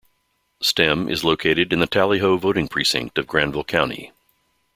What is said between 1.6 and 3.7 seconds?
in the Tally Ho voting precinct of Granville